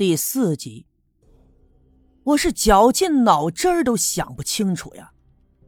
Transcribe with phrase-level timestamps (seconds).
[0.00, 0.86] 第四集，
[2.24, 5.12] 我是绞尽脑汁儿都想不清楚呀，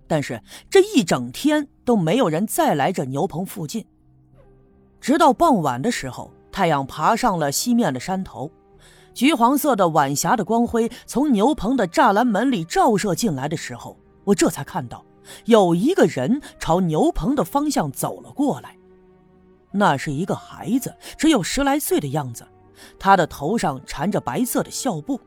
[0.06, 3.84] 但是这一整天都没有人再来这牛棚附近。
[5.02, 8.50] 直到傍晚的时候，太阳爬上了西面的山头，
[9.12, 15.04] 橘黄色的晚霞的光辉从牛棚的栅栏门里照射进来的时候，我这才看到
[15.44, 18.74] 有一个人朝牛棚的方向走了过来。
[19.72, 22.48] 那是一个孩子，只有十来岁的样子。
[22.98, 25.20] 他的头上缠着白色的孝布，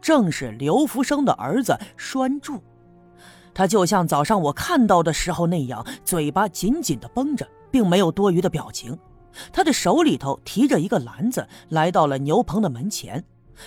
[0.00, 2.62] 正是刘福生的儿子栓柱。
[3.54, 8.98] 他就像早上我看到的时候那样，嘴巴紧紧的绷着，并没有多余的表情。
[9.52, 13.22] 他的手里头提着一个篮子，来到了牛棚的门前，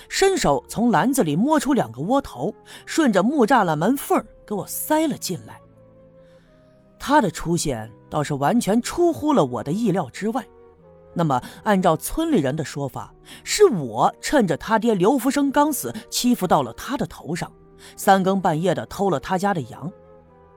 [0.08, 2.54] 伸手从篮子里摸出两个窝头，
[2.84, 5.60] 顺着木栅栏门缝给我塞了进来。
[6.98, 10.44] 他的出现倒是完全出乎了我的意料之外。
[11.18, 13.10] 那么，按照村里人的说法，
[13.42, 17.50] 是我趁着他爹刘福生刚死，欺负到了他的头上，
[17.96, 19.90] 三更半夜的偷了他家的羊。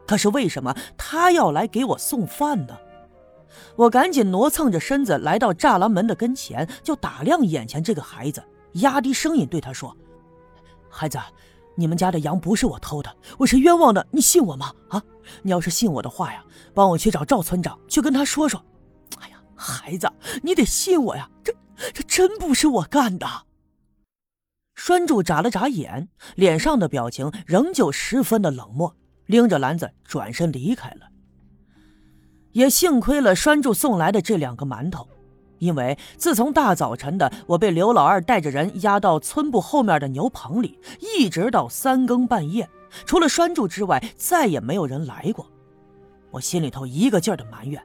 [0.06, 2.78] 可是为什么他要来给我送饭呢？
[3.78, 9.95] 我赶紧挪蹭着身子来到栅栏门的跟前，就打量眼前这个孩子，压低声音对他说
[10.91, 11.17] ：“孩子，
[11.75, 14.73] 你们家的羊不是我偷的，我是冤枉的，你信我吗？
[14.89, 15.02] 啊，
[15.41, 18.62] 你要是信我的话呀，帮我去找赵村长，去跟他说说。”
[19.60, 20.10] 孩子，
[20.42, 21.30] 你得信我呀！
[21.44, 21.54] 这
[21.94, 23.28] 这真不是我干的。
[24.76, 31.08] 栓柱眨了眨眼，脸上的表情仍旧十分的冷漠，拎着篮子转身离开了。
[32.54, 35.08] 也幸亏了栓柱送来的这两个馒头，
[35.58, 42.68] 因为自从大早晨的我被刘老二带着人押到村部后面的牛棚里，一直到三更半夜，
[43.06, 45.46] 除了栓柱之外，再也没有人来过。
[46.32, 47.84] 我心里头一个劲儿的埋怨。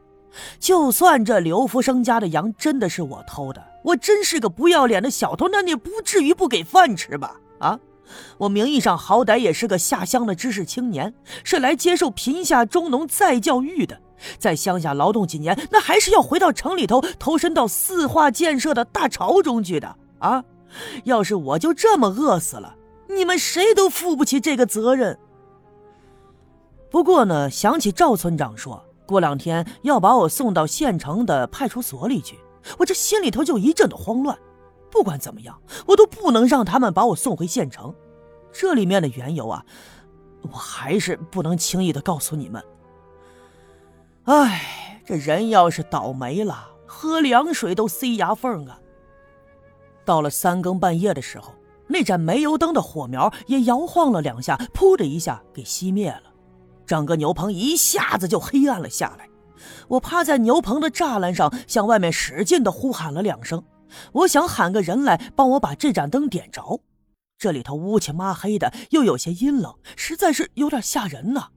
[0.58, 7.36] 就算这刘福生家的羊真的是我偷的，我真是个不要脸的小偷，那你不至于不给饭吃吧？
[7.60, 7.78] 啊，
[8.38, 14.00] 我名义上好歹也是个下乡的知识青年，是来接受贫下中农再教育的，
[14.39, 20.45] 在乡下劳动几年，那还是要回到城里头投身到四化建设的大潮中去的啊！
[21.05, 22.74] 要是我就这么饿死了，
[23.08, 25.16] 你们谁都负不起这个责任。
[26.90, 28.84] 不过呢，想起赵村长说。
[29.06, 32.38] 过两天要把我送到县城的派出所里去，
[32.78, 34.38] 我这心里头就一阵的慌乱。
[34.90, 37.94] 不管怎么样，我都不能让他们把我送回县城。
[38.52, 39.64] 这里面的缘由啊，
[40.42, 42.64] 我还是不能轻易的告诉你们。
[44.24, 48.78] 唉，这人要是倒霉了，喝凉水都塞牙缝啊。
[50.04, 51.54] 到了三更半夜的时候，
[51.88, 56.33] 那盏煤油灯的火苗也摇晃了两下，噗的一下给熄灭了。
[56.86, 59.28] 整个牛棚一下子就黑暗了下来，
[59.89, 63.64] 我趴在牛棚的栅栏上，向外面使劲的呼喊了两声，
[64.12, 66.80] 我想喊个人来帮我把这盏灯点着。
[67.39, 71.48] 这里头乌漆抹黑的，又有些阴冷，实在是有点吓人呢。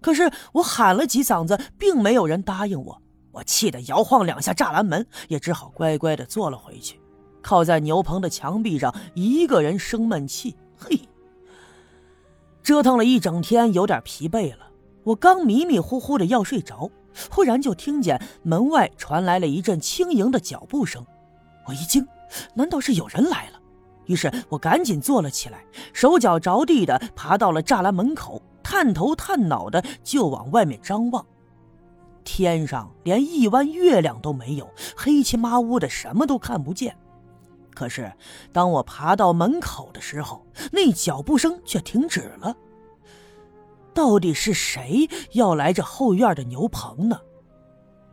[0.00, 3.02] 可是我喊了几嗓子，并没有人答应我。
[3.32, 7.00] 我气得摇晃两下栅栏门，也只好乖乖的坐了回去，
[7.42, 10.56] 靠在牛棚的墙壁上，一个人生闷气。
[10.76, 10.98] 嘿。
[12.68, 14.68] 折腾了一整天，有点疲惫了。
[15.02, 16.90] 我刚迷迷糊糊的要睡着，
[17.30, 21.02] 忽然就听见门外传来了一阵轻盈的脚步声。
[21.66, 22.06] 我一惊，
[22.52, 23.58] 难道是有人来了？
[24.04, 25.64] 于是我赶紧坐了起来，
[25.94, 31.24] 手脚着地的爬到了栅栏门口，探头探脑的就往外面张望。
[32.22, 36.94] 天上连一弯月亮都没有，黑漆麻乌的，什么都看不见。
[37.78, 38.12] 可是，
[38.52, 42.56] 当我爬到门口的时候，那脚步声却停止了。
[43.94, 47.20] 到底是谁要来这后院的牛棚呢？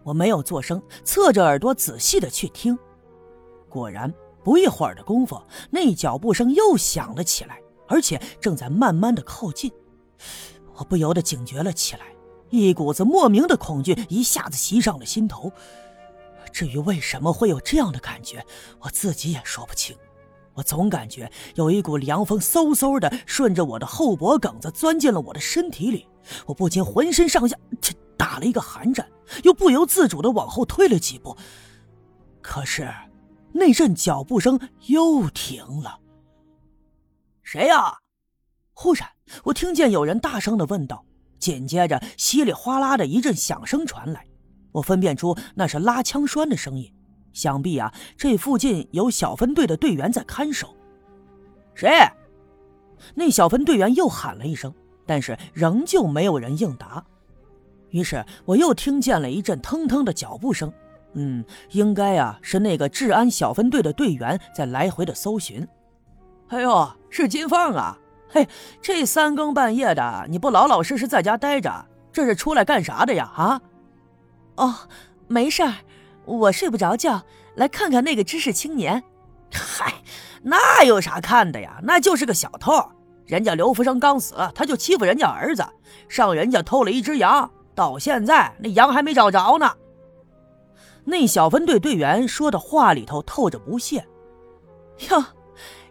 [0.03, 2.77] 我没有作声，侧着耳朵仔细的去听。
[3.67, 9.71] 果然，不一会儿的功夫，那脚步声又响了起来，而且正在慢慢的靠近。
[10.75, 12.05] 我不由得警觉了起来，
[12.51, 15.51] 一股子莫名的恐惧一下子袭上了心头。
[16.55, 18.41] 至于为什么会有这样的感觉，
[18.79, 19.93] 我自己也说不清。
[20.53, 26.07] 我总感觉有一股凉风嗖嗖的顺着我的后脖梗子钻进了我的身体里，
[26.45, 27.57] 我不禁浑身上下
[28.15, 29.05] 打了一个寒战，
[29.43, 31.35] 又不由自主的往后退了几步。
[32.41, 32.89] 可是，
[33.51, 35.99] 那阵脚步声又停了。
[37.43, 37.97] 谁呀？
[38.71, 39.09] 忽然，
[39.43, 41.03] 我听见有人大声的问道，
[41.37, 44.25] 紧接着稀里哗啦的一阵响声传来。
[44.75, 46.91] 我分辨出那是拉枪栓的声音，
[47.31, 50.75] 想必啊，这附近有小分队的队员在看守。
[51.73, 51.89] 谁？
[53.13, 54.73] 那小分队员又喊了一声，
[55.05, 57.03] 但是仍旧没有人应答。
[57.91, 60.73] 于是我又听见了一阵腾腾的脚步声，
[61.13, 65.65] 嗯，应该啊是那个治安小分队的队员在来回的搜寻。
[66.49, 67.97] 哎呦，是金凤啊！
[68.27, 68.45] 嘿，
[68.81, 73.31] 这三更半夜的，你不老老实实在家待着，这是出来干啥的呀？
[73.33, 73.61] 啊？
[74.55, 74.73] 哦，
[75.27, 75.73] 没事儿，
[76.25, 77.23] 我睡不着觉，
[77.55, 79.03] 来看看那个知识青年。
[79.51, 79.93] 嗨，
[80.43, 81.79] 那有啥看的呀？
[81.83, 82.73] 那就是个小偷。
[83.25, 85.65] 人家刘福生刚死，他就欺负人家儿子，
[86.07, 89.71] 上人家偷了一只羊，到现在那羊还没找着呢。
[91.03, 94.05] 那小分队队员说的话里头透着不屑。
[95.09, 95.23] 哟，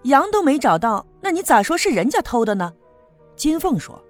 [0.04, 2.72] 羊都没找到，那你咋说是人家偷的呢？
[3.36, 4.00] 金凤说：“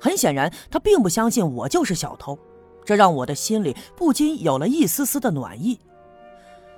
[0.00, 2.38] 很显然，他并不相信我就是小偷。”
[2.88, 5.78] 这让我的心里不禁有了一丝丝的暖意。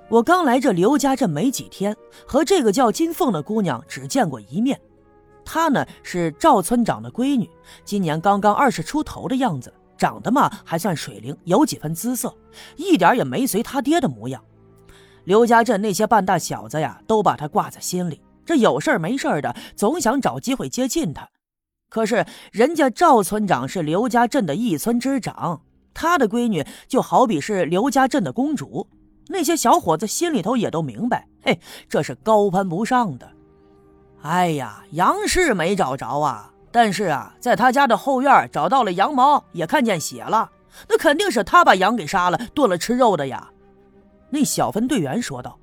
[0.09, 1.97] 我刚来这刘家镇没几天，
[2.27, 4.81] 和这个叫金凤的姑娘只见过一面。
[5.45, 7.49] 她呢是赵村长的闺女，
[7.85, 12.35] 今年刚刚二十出头的样子，长得嘛还算水灵，有几分姿色，
[12.75, 14.43] 一点也没随他爹的模样。
[15.23, 21.29] 刘家镇那些半大小子呀，都把她挂在心里，这有事没事的，总想找机会接近她。
[21.89, 25.63] 可是人家赵村长是刘家镇的一村之长。
[25.93, 28.89] 他的闺女就好比是刘家镇的公主，
[29.29, 33.31] 那些小伙子心里头也都明白，嘿，这是高攀不上的。
[34.23, 40.51] 哎呀，羊是没找着啊，但是啊，在他家的后院找到了羊毛，也看见血了，
[40.89, 43.51] 那肯定是他把羊给杀了，炖了吃肉的呀。
[44.29, 45.59] 那小分队员说道，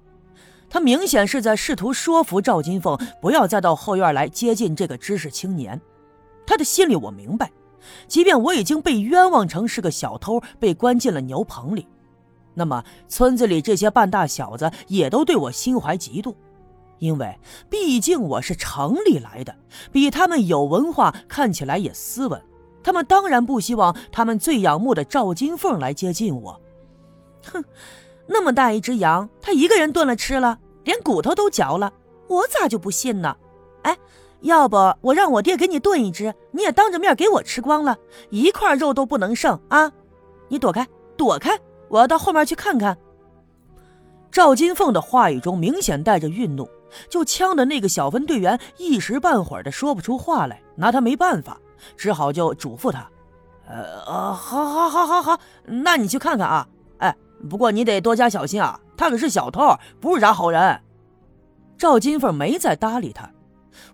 [0.70, 5.80] 他明显是在试图说服赵金凤不要再到后院来接近这个知识青年。
[6.46, 7.52] 他的心里我明白。
[8.08, 11.88] 即便我已经被冤枉成是个小偷，被关进了牛棚里，
[12.54, 16.34] 那么村子里这些半大小子也都对我心怀嫉妒，
[17.00, 17.38] 因为
[17.70, 19.56] 毕竟我是城里来的，
[19.92, 22.42] 比他们有文化，看起来也斯文。
[22.84, 26.62] 他们当然不希望他们最仰慕的赵金凤来接近我。
[27.52, 27.64] 哼，
[28.26, 31.92] 那么大一只羊，他一个人炖了吃了，连骨头都嚼了，
[32.28, 33.36] 我咋就不信呢？
[33.84, 33.98] 哎。
[34.42, 37.98] 要不我让我爹给你炖一只，你也当着面给我吃光了，
[38.30, 39.92] 一块肉都不能剩啊！
[40.48, 40.88] 你躲开，
[41.18, 41.58] 躲开，
[41.90, 42.98] 我要到后面去看看。
[44.32, 46.70] 赵金凤的话语中明显带着愠怒，
[47.10, 51.60] 就呛得那个小分队员一时半会儿的说不出话来，拿他没办法，
[51.96, 53.10] 只好就嘱咐他
[53.68, 56.68] ：“呃，好，好，好，好，好，那你去看看啊！
[57.00, 57.16] 哎，
[57.50, 60.80] 不过你得多加小心啊，他可是小偷，不是啥好人。”
[61.78, 63.28] 赵金凤没再搭理他。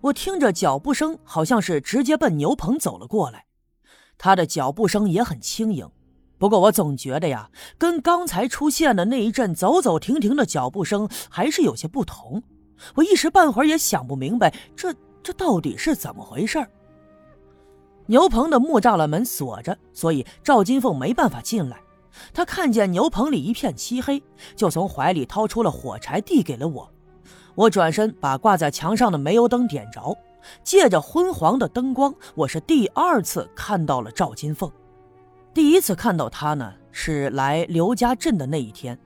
[0.02, 3.46] 我听着脚步声，好像是直接奔牛棚走了过来。
[4.18, 5.90] 他的脚步声也很轻盈，
[6.38, 12.42] 不过我总觉得呀，跟刚才出现的那一阵走走停停的脚步声还是有些不同。
[12.96, 16.66] 我一时半会儿也想不明白，这这到底是怎么回事
[18.06, 21.80] 牛棚的木栅栏门锁着，所以赵金凤没办法进来。
[22.34, 24.22] 他看见牛棚里一片漆黑，
[24.56, 26.93] 就从怀里掏出了火柴，递给了我。
[27.56, 30.18] 我转身把挂在墙上的煤油灯点着，
[30.64, 34.72] 借着昏黄的灯光，我是第二次看到了赵金凤。
[35.54, 38.98] 第一次看到她呢，是来刘家镇的那一天。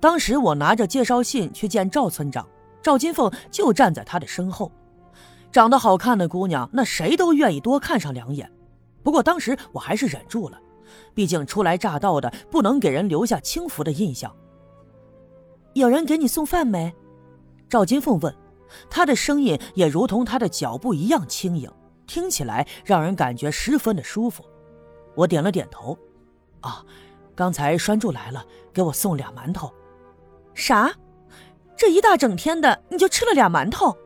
[0.00, 2.44] 当时我拿着介绍信去见赵村长，
[2.82, 4.72] 赵金凤就站在他的身后。
[5.52, 8.50] 长得好看的姑娘，那谁都愿意多看上两眼。
[9.04, 10.60] 不过当时我还是忍住了，
[11.14, 14.34] 毕竟初来乍到的，不能给人留下轻浮的印象。
[15.74, 16.92] 有人给你送饭没？
[17.68, 18.34] 赵金凤问，
[18.88, 21.70] 她的声音也如同她的脚步一样轻盈，
[22.06, 24.44] 听起来让人感觉十分的舒服。
[25.14, 25.96] 我点了点头。
[26.60, 26.84] 啊，
[27.34, 29.72] 刚才栓柱来了，给我送俩馒头。
[30.54, 30.92] 啥？
[31.76, 33.96] 这一大整天的你就吃了俩馒头？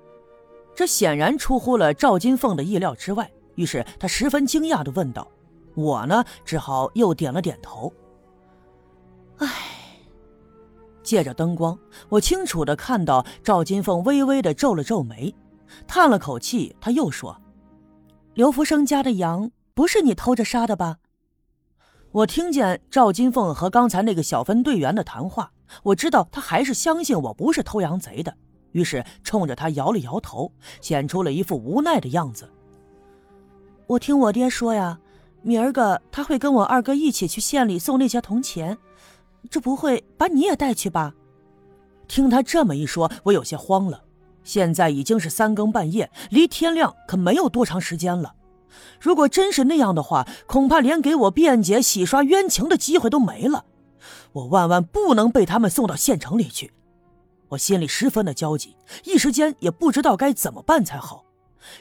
[0.75, 3.31] 这显然出乎了赵金凤的意料之外。
[3.55, 5.31] 于是她十分惊讶地问道
[5.77, 7.93] ：“我呢，只好又点了点头。”
[9.39, 9.49] 唉。
[11.03, 11.79] 借着灯光，
[12.09, 15.35] 我清楚的看到赵金凤微微的皱了皱眉，
[15.87, 16.75] 叹了口气。
[16.81, 17.41] 他又说
[18.35, 20.99] ：“刘福生家的羊不是你偷着杀的吧？”
[22.13, 28.37] 我听见赵金凤和刚才那个小分队员的谈话，我知道他还是相信我不是偷羊贼的，
[28.73, 32.51] 于是冲着他摇了摇头，显出了一副无奈的样子。
[33.87, 35.01] 我听我爹说呀，
[35.41, 38.77] 明儿个他会跟我二哥一起去县里送那些铜钱。
[39.51, 41.15] 这不会把你也带去吧？
[42.09, 44.05] 听他这么一说，我有些慌了。
[44.45, 48.35] 现在已经是三更半夜，离天亮可没有多长时间了。
[49.01, 53.67] 如果真是那样的话，恐怕连给我辩解、洗刷冤情的机会都没了。
[54.33, 56.73] 我万万不能被他们送到县城里去。
[57.51, 61.25] 我心里十分的焦急，一时间也不知道该怎么办才好。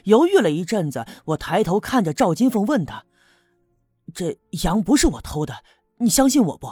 [0.04, 3.04] 犹豫了一阵子，我抬头看着赵金凤，问他
[4.14, 5.64] ：“这羊不是我偷的，
[5.98, 6.68] 你相信我不？”